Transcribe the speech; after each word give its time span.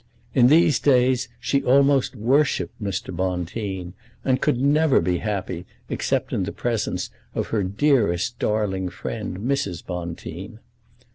In 0.33 0.47
these 0.47 0.79
days 0.79 1.29
she 1.39 1.61
almost 1.61 2.15
worshipped 2.15 2.81
Mr. 2.81 3.15
Bonteen, 3.15 3.93
and 4.25 4.41
could 4.41 4.59
never 4.59 4.99
be 4.99 5.19
happy 5.19 5.67
except 5.89 6.33
in 6.33 6.41
the 6.41 6.51
presence 6.51 7.11
of 7.35 7.49
her 7.49 7.61
dearest 7.61 8.39
darling 8.39 8.89
friend 8.89 9.37
Mrs. 9.37 9.85
Bonteen. 9.85 10.57